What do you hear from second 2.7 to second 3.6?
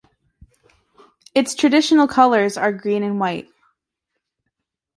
green and white.